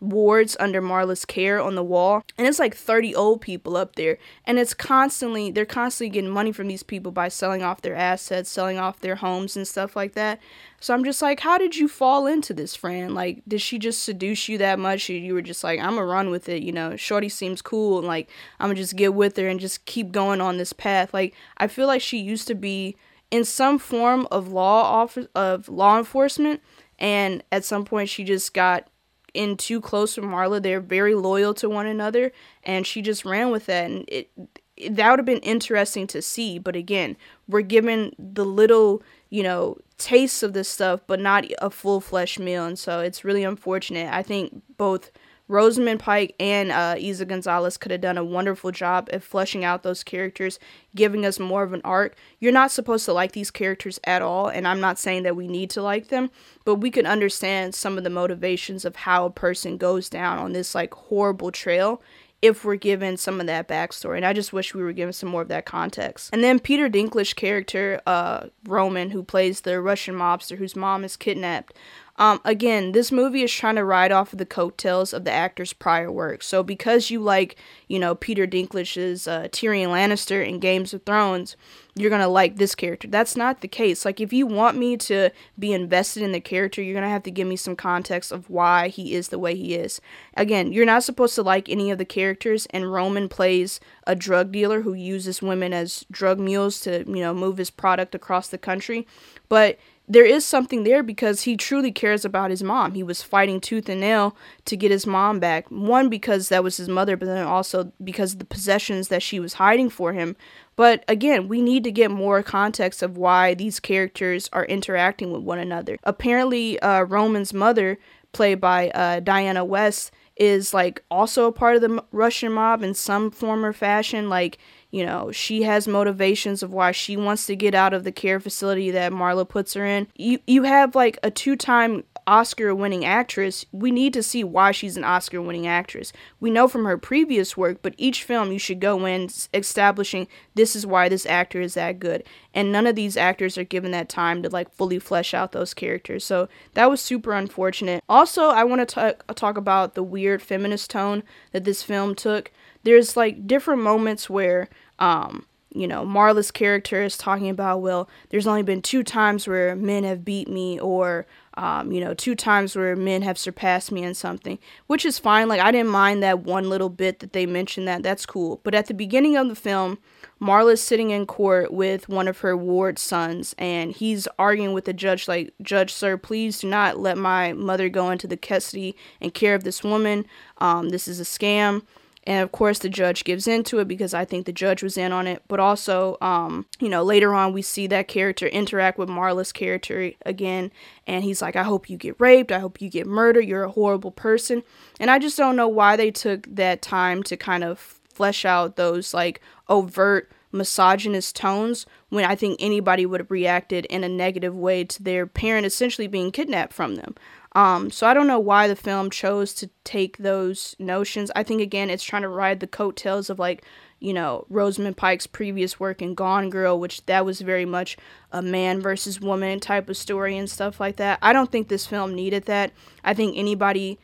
wards 0.00 0.56
under 0.60 0.82
Marla's 0.82 1.24
care 1.24 1.60
on 1.60 1.74
the 1.74 1.84
wall. 1.84 2.22
And 2.36 2.46
it's 2.46 2.58
like 2.58 2.74
30 2.74 3.14
old 3.14 3.40
people 3.40 3.76
up 3.76 3.96
there. 3.96 4.18
And 4.44 4.58
it's 4.58 4.74
constantly, 4.74 5.50
they're 5.50 5.64
constantly 5.64 6.10
getting 6.10 6.30
money 6.30 6.52
from 6.52 6.68
these 6.68 6.82
people 6.82 7.12
by 7.12 7.28
selling 7.28 7.62
off 7.62 7.82
their 7.82 7.94
assets, 7.94 8.50
selling 8.50 8.78
off 8.78 9.00
their 9.00 9.16
homes 9.16 9.56
and 9.56 9.66
stuff 9.66 9.96
like 9.96 10.14
that. 10.14 10.40
So 10.80 10.92
I'm 10.94 11.04
just 11.04 11.22
like, 11.22 11.40
how 11.40 11.58
did 11.58 11.76
you 11.76 11.88
fall 11.88 12.26
into 12.26 12.52
this, 12.52 12.76
Fran? 12.76 13.14
Like, 13.14 13.42
did 13.48 13.60
she 13.60 13.78
just 13.78 14.02
seduce 14.02 14.48
you 14.48 14.58
that 14.58 14.78
much? 14.78 15.08
You 15.08 15.34
were 15.34 15.42
just 15.42 15.64
like, 15.64 15.80
I'm 15.80 15.94
gonna 15.94 16.04
run 16.04 16.30
with 16.30 16.48
it, 16.48 16.62
you 16.62 16.70
know, 16.70 16.96
Shorty 16.96 17.30
seems 17.30 17.62
cool, 17.62 17.98
and 17.98 18.06
like, 18.06 18.28
I'm 18.60 18.68
gonna 18.68 18.74
just 18.74 18.94
get 18.94 19.14
with 19.14 19.36
her 19.38 19.48
and 19.48 19.58
just 19.58 19.86
keep 19.86 20.12
going 20.12 20.40
on 20.40 20.58
this 20.58 20.74
path. 20.74 21.14
Like, 21.14 21.34
I 21.56 21.66
feel 21.66 21.86
like 21.86 22.02
she 22.02 22.18
used 22.18 22.46
to 22.48 22.54
be 22.54 22.96
in 23.30 23.44
some 23.44 23.78
form 23.78 24.28
of 24.30 24.48
law 24.48 24.82
office 24.82 25.26
of 25.34 25.68
law 25.68 25.98
enforcement 25.98 26.60
and 26.98 27.42
at 27.50 27.64
some 27.64 27.84
point 27.84 28.08
she 28.08 28.24
just 28.24 28.54
got 28.54 28.88
in 29.36 29.56
too 29.56 29.80
close 29.80 30.16
with 30.16 30.24
Marla. 30.24 30.62
They're 30.62 30.80
very 30.80 31.14
loyal 31.14 31.54
to 31.54 31.68
one 31.68 31.86
another, 31.86 32.32
and 32.64 32.86
she 32.86 33.02
just 33.02 33.24
ran 33.24 33.50
with 33.50 33.66
that. 33.66 33.90
And 33.90 34.04
it, 34.08 34.30
it 34.76 34.96
that 34.96 35.10
would 35.10 35.18
have 35.18 35.26
been 35.26 35.38
interesting 35.38 36.06
to 36.08 36.22
see. 36.22 36.58
But 36.58 36.76
again, 36.76 37.16
we're 37.48 37.62
given 37.62 38.14
the 38.18 38.44
little, 38.44 39.02
you 39.30 39.42
know, 39.42 39.78
tastes 39.98 40.42
of 40.42 40.52
this 40.52 40.68
stuff, 40.68 41.00
but 41.06 41.20
not 41.20 41.44
a 41.60 41.70
full 41.70 42.00
flesh 42.00 42.38
meal. 42.38 42.64
And 42.64 42.78
so 42.78 43.00
it's 43.00 43.24
really 43.24 43.44
unfortunate. 43.44 44.12
I 44.12 44.22
think 44.22 44.62
both 44.76 45.10
Rosamund 45.48 46.00
Pike 46.00 46.34
and 46.40 46.72
uh, 46.72 46.96
Eiza 46.96 47.26
Gonzalez 47.26 47.76
could 47.76 47.92
have 47.92 48.00
done 48.00 48.18
a 48.18 48.24
wonderful 48.24 48.72
job 48.72 49.08
at 49.12 49.22
fleshing 49.22 49.64
out 49.64 49.82
those 49.82 50.02
characters, 50.02 50.58
giving 50.94 51.24
us 51.24 51.38
more 51.38 51.62
of 51.62 51.72
an 51.72 51.82
arc. 51.84 52.16
You're 52.40 52.52
not 52.52 52.72
supposed 52.72 53.04
to 53.04 53.12
like 53.12 53.32
these 53.32 53.50
characters 53.50 54.00
at 54.04 54.22
all, 54.22 54.48
and 54.48 54.66
I'm 54.66 54.80
not 54.80 54.98
saying 54.98 55.22
that 55.22 55.36
we 55.36 55.46
need 55.46 55.70
to 55.70 55.82
like 55.82 56.08
them, 56.08 56.30
but 56.64 56.76
we 56.76 56.90
can 56.90 57.06
understand 57.06 57.74
some 57.74 57.96
of 57.96 58.04
the 58.04 58.10
motivations 58.10 58.84
of 58.84 58.96
how 58.96 59.26
a 59.26 59.30
person 59.30 59.76
goes 59.76 60.08
down 60.08 60.38
on 60.38 60.52
this 60.52 60.74
like 60.74 60.92
horrible 60.94 61.52
trail 61.52 62.02
if 62.42 62.64
we're 62.64 62.76
given 62.76 63.16
some 63.16 63.40
of 63.40 63.46
that 63.46 63.68
backstory. 63.68 64.16
And 64.16 64.26
I 64.26 64.32
just 64.32 64.52
wish 64.52 64.74
we 64.74 64.82
were 64.82 64.92
given 64.92 65.12
some 65.12 65.28
more 65.28 65.42
of 65.42 65.48
that 65.48 65.64
context. 65.64 66.30
And 66.32 66.44
then 66.44 66.58
Peter 66.58 66.88
Dinklage 66.88 67.34
character, 67.34 68.00
uh, 68.06 68.48
Roman, 68.64 69.10
who 69.10 69.22
plays 69.22 69.62
the 69.62 69.80
Russian 69.80 70.14
mobster 70.14 70.58
whose 70.58 70.76
mom 70.76 71.04
is 71.04 71.16
kidnapped. 71.16 71.74
Um, 72.18 72.40
again, 72.44 72.92
this 72.92 73.12
movie 73.12 73.42
is 73.42 73.52
trying 73.52 73.76
to 73.76 73.84
ride 73.84 74.12
off 74.12 74.32
of 74.32 74.38
the 74.38 74.46
coattails 74.46 75.12
of 75.12 75.24
the 75.24 75.32
actor's 75.32 75.72
prior 75.72 76.10
work. 76.10 76.42
So 76.42 76.62
because 76.62 77.10
you 77.10 77.20
like, 77.20 77.56
you 77.88 77.98
know, 77.98 78.14
Peter 78.14 78.46
Dinklage's 78.46 79.28
uh, 79.28 79.48
Tyrion 79.52 79.88
Lannister 79.88 80.46
in 80.46 80.58
Games 80.58 80.94
of 80.94 81.04
Thrones, 81.04 81.56
you're 81.94 82.10
gonna 82.10 82.28
like 82.28 82.56
this 82.56 82.74
character. 82.74 83.08
That's 83.08 83.36
not 83.36 83.62
the 83.62 83.68
case. 83.68 84.04
Like 84.04 84.20
if 84.20 84.32
you 84.32 84.46
want 84.46 84.76
me 84.76 84.96
to 84.98 85.30
be 85.58 85.72
invested 85.72 86.22
in 86.22 86.32
the 86.32 86.40
character, 86.40 86.82
you're 86.82 86.94
gonna 86.94 87.08
have 87.08 87.22
to 87.24 87.30
give 87.30 87.48
me 87.48 87.56
some 87.56 87.74
context 87.74 88.32
of 88.32 88.50
why 88.50 88.88
he 88.88 89.14
is 89.14 89.28
the 89.28 89.38
way 89.38 89.54
he 89.54 89.74
is. 89.74 90.00
Again, 90.36 90.72
you're 90.72 90.84
not 90.84 91.04
supposed 91.04 91.34
to 91.36 91.42
like 91.42 91.68
any 91.68 91.90
of 91.90 91.98
the 91.98 92.04
characters, 92.04 92.66
and 92.70 92.92
Roman 92.92 93.28
plays 93.28 93.80
a 94.06 94.14
drug 94.14 94.52
dealer 94.52 94.82
who 94.82 94.92
uses 94.92 95.40
women 95.40 95.72
as 95.72 96.04
drug 96.10 96.38
mules 96.38 96.80
to, 96.80 97.04
you 97.06 97.20
know, 97.20 97.32
move 97.32 97.56
his 97.56 97.70
product 97.70 98.14
across 98.14 98.48
the 98.48 98.58
country. 98.58 99.06
But 99.48 99.78
there 100.08 100.24
is 100.24 100.44
something 100.44 100.84
there 100.84 101.02
because 101.02 101.42
he 101.42 101.56
truly 101.56 101.90
cares 101.90 102.24
about 102.24 102.50
his 102.50 102.62
mom. 102.62 102.94
He 102.94 103.02
was 103.02 103.22
fighting 103.22 103.60
tooth 103.60 103.88
and 103.88 104.00
nail 104.00 104.36
to 104.66 104.76
get 104.76 104.90
his 104.90 105.06
mom 105.06 105.40
back. 105.40 105.68
One, 105.70 106.08
because 106.08 106.48
that 106.48 106.62
was 106.62 106.76
his 106.76 106.88
mother, 106.88 107.16
but 107.16 107.26
then 107.26 107.44
also 107.44 107.92
because 108.02 108.34
of 108.34 108.38
the 108.38 108.44
possessions 108.44 109.08
that 109.08 109.22
she 109.22 109.40
was 109.40 109.54
hiding 109.54 109.90
for 109.90 110.12
him. 110.12 110.36
But 110.76 111.04
again, 111.08 111.48
we 111.48 111.60
need 111.60 111.82
to 111.84 111.90
get 111.90 112.10
more 112.10 112.42
context 112.42 113.02
of 113.02 113.16
why 113.16 113.54
these 113.54 113.80
characters 113.80 114.48
are 114.52 114.66
interacting 114.66 115.32
with 115.32 115.42
one 115.42 115.58
another. 115.58 115.98
Apparently, 116.04 116.78
uh, 116.80 117.02
Roman's 117.02 117.52
mother, 117.52 117.98
played 118.32 118.60
by 118.60 118.90
uh, 118.90 119.20
Diana 119.20 119.64
Wiest, 119.64 120.10
is 120.36 120.74
like 120.74 121.02
also 121.10 121.46
a 121.46 121.52
part 121.52 121.76
of 121.76 121.82
the 121.82 122.02
Russian 122.12 122.52
mob 122.52 122.82
in 122.82 122.94
some 122.94 123.30
form 123.30 123.64
or 123.64 123.72
fashion. 123.72 124.28
Like, 124.28 124.58
you 124.90 125.04
know, 125.04 125.32
she 125.32 125.62
has 125.62 125.88
motivations 125.88 126.62
of 126.62 126.72
why 126.72 126.92
she 126.92 127.16
wants 127.16 127.46
to 127.46 127.56
get 127.56 127.74
out 127.74 127.94
of 127.94 128.04
the 128.04 128.12
care 128.12 128.38
facility 128.38 128.90
that 128.90 129.12
Marla 129.12 129.48
puts 129.48 129.74
her 129.74 129.84
in. 129.84 130.06
You 130.16 130.38
you 130.46 130.64
have 130.64 130.94
like 130.94 131.18
a 131.22 131.30
two-time 131.30 132.04
Oscar 132.26 132.74
winning 132.74 133.04
actress, 133.04 133.64
we 133.70 133.90
need 133.90 134.12
to 134.12 134.22
see 134.22 134.42
why 134.42 134.72
she's 134.72 134.96
an 134.96 135.04
Oscar 135.04 135.40
winning 135.40 135.66
actress. 135.66 136.12
We 136.40 136.50
know 136.50 136.66
from 136.66 136.84
her 136.84 136.98
previous 136.98 137.56
work, 137.56 137.78
but 137.82 137.94
each 137.96 138.24
film 138.24 138.50
you 138.50 138.58
should 138.58 138.80
go 138.80 139.06
in 139.06 139.28
establishing 139.54 140.26
this 140.54 140.74
is 140.74 140.84
why 140.84 141.08
this 141.08 141.26
actor 141.26 141.60
is 141.60 141.74
that 141.74 142.00
good. 142.00 142.24
And 142.52 142.72
none 142.72 142.86
of 142.86 142.96
these 142.96 143.16
actors 143.16 143.56
are 143.56 143.64
given 143.64 143.92
that 143.92 144.08
time 144.08 144.42
to 144.42 144.48
like 144.48 144.72
fully 144.74 144.98
flesh 144.98 145.34
out 145.34 145.52
those 145.52 145.74
characters. 145.74 146.24
So 146.24 146.48
that 146.74 146.90
was 146.90 147.00
super 147.00 147.32
unfortunate. 147.32 148.02
Also, 148.08 148.46
I 148.46 148.64
want 148.64 148.88
to 148.88 149.16
talk 149.34 149.56
about 149.56 149.94
the 149.94 150.02
weird 150.02 150.42
feminist 150.42 150.90
tone 150.90 151.22
that 151.52 151.64
this 151.64 151.82
film 151.82 152.14
took. 152.14 152.50
There's 152.82 153.16
like 153.16 153.46
different 153.46 153.82
moments 153.82 154.28
where 154.28 154.68
um 154.98 155.46
you 155.76 155.86
know, 155.86 156.04
Marla's 156.04 156.50
character 156.50 157.02
is 157.02 157.18
talking 157.18 157.48
about, 157.48 157.82
well, 157.82 158.08
there's 158.30 158.46
only 158.46 158.62
been 158.62 158.82
two 158.82 159.02
times 159.02 159.46
where 159.46 159.76
men 159.76 160.04
have 160.04 160.24
beat 160.24 160.48
me, 160.48 160.80
or 160.80 161.26
um, 161.54 161.92
you 161.92 162.00
know, 162.00 162.14
two 162.14 162.34
times 162.34 162.74
where 162.76 162.96
men 162.96 163.22
have 163.22 163.38
surpassed 163.38 163.92
me 163.92 164.02
in 164.02 164.14
something, 164.14 164.58
which 164.86 165.04
is 165.04 165.18
fine. 165.18 165.48
Like, 165.48 165.60
I 165.60 165.70
didn't 165.70 165.90
mind 165.90 166.22
that 166.22 166.40
one 166.40 166.68
little 166.68 166.88
bit 166.88 167.20
that 167.20 167.32
they 167.32 167.46
mentioned 167.46 167.88
that. 167.88 168.02
That's 168.02 168.26
cool. 168.26 168.60
But 168.62 168.74
at 168.74 168.86
the 168.86 168.94
beginning 168.94 169.36
of 169.36 169.48
the 169.48 169.54
film, 169.54 169.98
Marla's 170.40 170.82
sitting 170.82 171.10
in 171.10 171.24
court 171.26 171.72
with 171.72 172.08
one 172.08 172.28
of 172.28 172.40
her 172.40 172.56
ward 172.56 172.98
sons, 172.98 173.54
and 173.58 173.92
he's 173.92 174.28
arguing 174.38 174.72
with 174.74 174.84
the 174.84 174.92
judge, 174.92 175.28
like, 175.28 175.54
Judge, 175.62 175.92
sir, 175.92 176.16
please 176.16 176.60
do 176.60 176.68
not 176.68 176.98
let 176.98 177.16
my 177.16 177.52
mother 177.52 177.88
go 177.88 178.10
into 178.10 178.26
the 178.26 178.36
custody 178.36 178.94
and 179.20 179.32
care 179.32 179.54
of 179.54 179.64
this 179.64 179.82
woman. 179.82 180.26
Um, 180.58 180.90
this 180.90 181.08
is 181.08 181.20
a 181.20 181.24
scam. 181.24 181.82
And 182.26 182.42
of 182.42 182.50
course, 182.50 182.80
the 182.80 182.88
judge 182.88 183.22
gives 183.22 183.46
into 183.46 183.78
it 183.78 183.86
because 183.86 184.12
I 184.12 184.24
think 184.24 184.46
the 184.46 184.52
judge 184.52 184.82
was 184.82 184.98
in 184.98 185.12
on 185.12 185.26
it. 185.26 185.42
But 185.46 185.60
also, 185.60 186.16
um, 186.20 186.66
you 186.80 186.88
know, 186.88 187.04
later 187.04 187.32
on, 187.32 187.52
we 187.52 187.62
see 187.62 187.86
that 187.86 188.08
character 188.08 188.46
interact 188.48 188.98
with 188.98 189.08
Marla's 189.08 189.52
character 189.52 190.10
again. 190.24 190.72
And 191.06 191.22
he's 191.22 191.40
like, 191.40 191.54
I 191.54 191.62
hope 191.62 191.88
you 191.88 191.96
get 191.96 192.16
raped. 192.18 192.50
I 192.50 192.58
hope 192.58 192.80
you 192.80 192.90
get 192.90 193.06
murdered. 193.06 193.42
You're 193.42 193.64
a 193.64 193.70
horrible 193.70 194.10
person. 194.10 194.64
And 194.98 195.10
I 195.10 195.20
just 195.20 195.36
don't 195.36 195.56
know 195.56 195.68
why 195.68 195.96
they 195.96 196.10
took 196.10 196.46
that 196.54 196.82
time 196.82 197.22
to 197.24 197.36
kind 197.36 197.62
of 197.62 197.78
flesh 197.78 198.44
out 198.44 198.76
those 198.76 199.14
like 199.14 199.40
overt 199.68 200.32
misogynist 200.52 201.36
tones 201.36 201.86
when 202.08 202.24
I 202.24 202.34
think 202.34 202.56
anybody 202.60 203.06
would 203.06 203.20
have 203.20 203.30
reacted 203.30 203.84
in 203.86 204.02
a 204.02 204.08
negative 204.08 204.54
way 204.54 204.84
to 204.84 205.02
their 205.02 205.26
parent 205.26 205.66
essentially 205.66 206.08
being 206.08 206.32
kidnapped 206.32 206.72
from 206.72 206.96
them. 206.96 207.14
Um, 207.56 207.90
so 207.90 208.06
I 208.06 208.12
don't 208.12 208.26
know 208.26 208.38
why 208.38 208.68
the 208.68 208.76
film 208.76 209.08
chose 209.08 209.54
to 209.54 209.70
take 209.82 210.18
those 210.18 210.76
notions. 210.78 211.30
I 211.34 211.42
think 211.42 211.62
again 211.62 211.88
it's 211.88 212.04
trying 212.04 212.20
to 212.20 212.28
ride 212.28 212.60
the 212.60 212.66
coattails 212.66 213.30
of 213.30 213.38
like, 213.38 213.64
you 213.98 214.12
know, 214.12 214.44
Rosamund 214.50 214.98
Pike's 214.98 215.26
previous 215.26 215.80
work 215.80 216.02
in 216.02 216.14
Gone 216.14 216.50
Girl, 216.50 216.78
which 216.78 217.06
that 217.06 217.24
was 217.24 217.40
very 217.40 217.64
much 217.64 217.96
a 218.30 218.42
man 218.42 218.82
versus 218.82 219.22
woman 219.22 219.58
type 219.58 219.88
of 219.88 219.96
story 219.96 220.36
and 220.36 220.50
stuff 220.50 220.78
like 220.78 220.96
that. 220.96 221.18
I 221.22 221.32
don't 221.32 221.50
think 221.50 221.68
this 221.68 221.86
film 221.86 222.14
needed 222.14 222.44
that. 222.44 222.72
I 223.02 223.14
think 223.14 223.38
anybody 223.38 223.98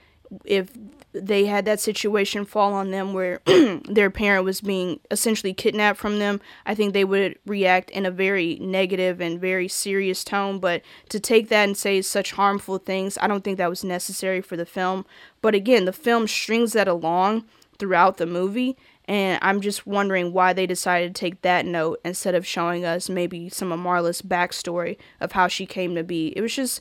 if 0.44 0.70
they 1.12 1.44
had 1.44 1.64
that 1.66 1.80
situation 1.80 2.44
fall 2.44 2.72
on 2.72 2.90
them 2.90 3.12
where 3.12 3.40
their 3.88 4.10
parent 4.10 4.44
was 4.44 4.60
being 4.60 4.98
essentially 5.10 5.52
kidnapped 5.52 5.98
from 5.98 6.18
them, 6.18 6.40
I 6.64 6.74
think 6.74 6.92
they 6.92 7.04
would 7.04 7.38
react 7.46 7.90
in 7.90 8.06
a 8.06 8.10
very 8.10 8.58
negative 8.60 9.20
and 9.20 9.40
very 9.40 9.68
serious 9.68 10.24
tone. 10.24 10.58
But 10.58 10.82
to 11.10 11.20
take 11.20 11.48
that 11.48 11.64
and 11.64 11.76
say 11.76 12.00
such 12.02 12.32
harmful 12.32 12.78
things, 12.78 13.18
I 13.20 13.26
don't 13.26 13.44
think 13.44 13.58
that 13.58 13.70
was 13.70 13.84
necessary 13.84 14.40
for 14.40 14.56
the 14.56 14.66
film. 14.66 15.04
But 15.42 15.54
again, 15.54 15.84
the 15.84 15.92
film 15.92 16.26
strings 16.26 16.72
that 16.72 16.88
along 16.88 17.44
throughout 17.78 18.16
the 18.16 18.26
movie. 18.26 18.76
And 19.06 19.38
I'm 19.42 19.60
just 19.60 19.86
wondering 19.86 20.32
why 20.32 20.52
they 20.52 20.66
decided 20.66 21.14
to 21.14 21.20
take 21.20 21.42
that 21.42 21.66
note 21.66 22.00
instead 22.04 22.34
of 22.34 22.46
showing 22.46 22.84
us 22.84 23.08
maybe 23.08 23.48
some 23.48 23.72
of 23.72 23.80
Marla's 23.80 24.22
backstory 24.22 24.96
of 25.20 25.32
how 25.32 25.48
she 25.48 25.66
came 25.66 25.94
to 25.96 26.04
be. 26.04 26.28
It 26.36 26.40
was 26.40 26.54
just, 26.54 26.80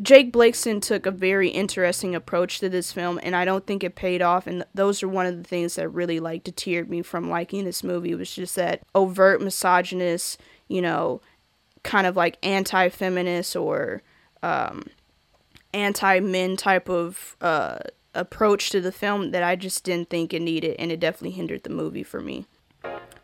Jake 0.00 0.32
Blakeson 0.32 0.80
took 0.80 1.06
a 1.06 1.10
very 1.10 1.48
interesting 1.48 2.14
approach 2.14 2.60
to 2.60 2.68
this 2.68 2.92
film, 2.92 3.18
and 3.22 3.34
I 3.34 3.44
don't 3.44 3.66
think 3.66 3.82
it 3.82 3.96
paid 3.96 4.22
off. 4.22 4.46
And 4.46 4.64
those 4.72 5.02
are 5.02 5.08
one 5.08 5.26
of 5.26 5.36
the 5.36 5.48
things 5.48 5.74
that 5.74 5.88
really 5.88 6.20
like 6.20 6.44
deterred 6.44 6.88
me 6.88 7.02
from 7.02 7.28
liking 7.28 7.64
this 7.64 7.82
movie. 7.82 8.14
Was 8.14 8.32
just 8.32 8.54
that 8.56 8.82
overt 8.94 9.42
misogynist, 9.42 10.40
you 10.68 10.80
know, 10.80 11.20
kind 11.82 12.06
of 12.06 12.16
like 12.16 12.38
anti-feminist 12.44 13.56
or 13.56 14.02
um, 14.42 14.84
anti-men 15.74 16.56
type 16.56 16.88
of 16.88 17.36
uh, 17.40 17.78
approach 18.14 18.70
to 18.70 18.80
the 18.80 18.92
film 18.92 19.32
that 19.32 19.42
I 19.42 19.56
just 19.56 19.82
didn't 19.82 20.10
think 20.10 20.32
it 20.32 20.42
needed, 20.42 20.76
and 20.78 20.92
it 20.92 21.00
definitely 21.00 21.32
hindered 21.32 21.64
the 21.64 21.70
movie 21.70 22.04
for 22.04 22.20
me. 22.20 22.46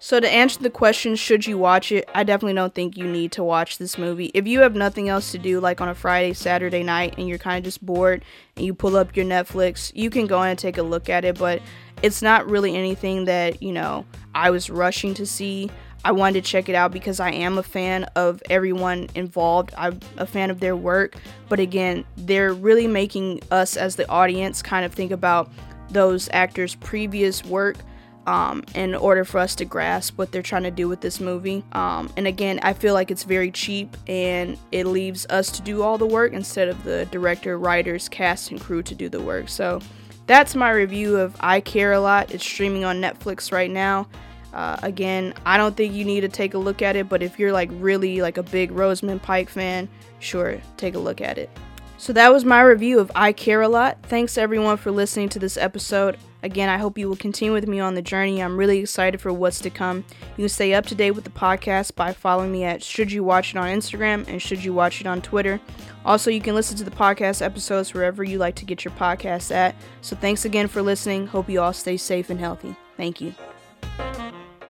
So 0.04 0.20
to 0.20 0.28
answer 0.28 0.60
the 0.60 0.68
question, 0.68 1.16
should 1.16 1.46
you 1.46 1.56
watch 1.56 1.90
it? 1.90 2.06
I 2.14 2.24
definitely 2.24 2.52
don't 2.52 2.74
think 2.74 2.98
you 2.98 3.06
need 3.06 3.32
to 3.32 3.42
watch 3.42 3.78
this 3.78 3.96
movie. 3.96 4.30
If 4.34 4.46
you 4.46 4.60
have 4.60 4.74
nothing 4.74 5.08
else 5.08 5.32
to 5.32 5.38
do, 5.38 5.60
like 5.60 5.80
on 5.80 5.88
a 5.88 5.94
Friday, 5.94 6.34
Saturday 6.34 6.82
night, 6.82 7.14
and 7.16 7.26
you're 7.26 7.38
kind 7.38 7.56
of 7.56 7.64
just 7.64 7.82
bored, 7.82 8.22
and 8.54 8.66
you 8.66 8.74
pull 8.74 8.98
up 8.98 9.16
your 9.16 9.24
Netflix, 9.24 9.90
you 9.94 10.10
can 10.10 10.26
go 10.26 10.42
and 10.42 10.58
take 10.58 10.76
a 10.76 10.82
look 10.82 11.08
at 11.08 11.24
it. 11.24 11.38
But 11.38 11.62
it's 12.02 12.20
not 12.20 12.46
really 12.50 12.76
anything 12.76 13.24
that 13.24 13.62
you 13.62 13.72
know 13.72 14.04
I 14.34 14.50
was 14.50 14.68
rushing 14.68 15.14
to 15.14 15.24
see. 15.24 15.70
I 16.04 16.12
wanted 16.12 16.44
to 16.44 16.50
check 16.50 16.68
it 16.68 16.74
out 16.74 16.92
because 16.92 17.18
I 17.18 17.30
am 17.30 17.56
a 17.56 17.62
fan 17.62 18.04
of 18.14 18.42
everyone 18.50 19.08
involved. 19.14 19.72
I'm 19.74 20.00
a 20.18 20.26
fan 20.26 20.50
of 20.50 20.60
their 20.60 20.76
work. 20.76 21.16
But 21.48 21.60
again, 21.60 22.04
they're 22.18 22.52
really 22.52 22.88
making 22.88 23.40
us 23.50 23.74
as 23.74 23.96
the 23.96 24.06
audience 24.10 24.60
kind 24.60 24.84
of 24.84 24.92
think 24.92 25.12
about 25.12 25.50
those 25.88 26.28
actors' 26.30 26.74
previous 26.74 27.42
work 27.42 27.78
um, 28.26 28.64
in 28.74 28.94
order 28.94 29.24
for 29.24 29.38
us 29.38 29.54
to 29.56 29.64
grasp 29.64 30.16
what 30.16 30.32
they're 30.32 30.42
trying 30.42 30.62
to 30.62 30.70
do 30.70 30.88
with 30.88 31.00
this 31.00 31.20
movie. 31.20 31.62
Um, 31.72 32.10
and 32.16 32.26
again, 32.26 32.58
I 32.62 32.72
feel 32.72 32.94
like 32.94 33.10
it's 33.10 33.24
very 33.24 33.50
cheap 33.50 33.96
and 34.06 34.58
it 34.72 34.86
leaves 34.86 35.26
us 35.26 35.50
to 35.52 35.62
do 35.62 35.82
all 35.82 35.98
the 35.98 36.06
work 36.06 36.32
instead 36.32 36.68
of 36.68 36.82
the 36.84 37.06
director, 37.06 37.58
writers, 37.58 38.08
cast, 38.08 38.50
and 38.50 38.60
crew 38.60 38.82
to 38.82 38.94
do 38.94 39.08
the 39.08 39.20
work. 39.20 39.48
So 39.48 39.80
that's 40.26 40.54
my 40.54 40.70
review 40.70 41.16
of 41.16 41.36
I 41.40 41.60
Care 41.60 41.92
a 41.92 42.00
Lot. 42.00 42.32
It's 42.32 42.44
streaming 42.44 42.84
on 42.84 43.00
Netflix 43.00 43.52
right 43.52 43.70
now. 43.70 44.08
Uh, 44.54 44.78
again, 44.82 45.34
I 45.44 45.56
don't 45.56 45.76
think 45.76 45.94
you 45.94 46.04
need 46.04 46.20
to 46.20 46.28
take 46.28 46.54
a 46.54 46.58
look 46.58 46.80
at 46.80 46.94
it, 46.94 47.08
but 47.08 47.22
if 47.22 47.38
you're 47.38 47.52
like 47.52 47.70
really 47.72 48.22
like 48.22 48.38
a 48.38 48.42
big 48.42 48.70
Rosamund 48.70 49.20
Pike 49.20 49.48
fan, 49.48 49.88
sure, 50.20 50.60
take 50.76 50.94
a 50.94 50.98
look 50.98 51.20
at 51.20 51.38
it. 51.38 51.50
So 51.98 52.12
that 52.12 52.32
was 52.32 52.44
my 52.44 52.62
review 52.62 53.00
of 53.00 53.10
I 53.14 53.32
Care 53.32 53.62
a 53.62 53.68
Lot. 53.68 53.98
Thanks 54.04 54.38
everyone 54.38 54.76
for 54.76 54.90
listening 54.90 55.28
to 55.30 55.38
this 55.38 55.56
episode. 55.56 56.18
Again, 56.44 56.68
I 56.68 56.76
hope 56.76 56.98
you 56.98 57.08
will 57.08 57.16
continue 57.16 57.54
with 57.54 57.66
me 57.66 57.80
on 57.80 57.94
the 57.94 58.02
journey. 58.02 58.42
I'm 58.42 58.58
really 58.58 58.80
excited 58.80 59.18
for 59.18 59.32
what's 59.32 59.60
to 59.60 59.70
come. 59.70 60.04
You 60.36 60.42
can 60.42 60.50
stay 60.50 60.74
up 60.74 60.84
to 60.86 60.94
date 60.94 61.12
with 61.12 61.24
the 61.24 61.30
podcast 61.30 61.94
by 61.94 62.12
following 62.12 62.52
me 62.52 62.64
at 62.64 62.82
Should 62.82 63.10
You 63.10 63.24
Watch 63.24 63.54
It 63.54 63.56
on 63.56 63.66
Instagram 63.66 64.28
and 64.28 64.42
Should 64.42 64.62
You 64.62 64.74
Watch 64.74 65.00
It 65.00 65.06
on 65.06 65.22
Twitter. 65.22 65.58
Also, 66.04 66.30
you 66.30 66.42
can 66.42 66.54
listen 66.54 66.76
to 66.76 66.84
the 66.84 66.90
podcast 66.90 67.40
episodes 67.40 67.94
wherever 67.94 68.22
you 68.22 68.36
like 68.36 68.56
to 68.56 68.66
get 68.66 68.84
your 68.84 68.92
podcasts 68.92 69.50
at. 69.50 69.74
So 70.02 70.16
thanks 70.16 70.44
again 70.44 70.68
for 70.68 70.82
listening. 70.82 71.28
Hope 71.28 71.48
you 71.48 71.62
all 71.62 71.72
stay 71.72 71.96
safe 71.96 72.28
and 72.28 72.38
healthy. 72.38 72.76
Thank 72.98 73.22
you. 73.22 73.34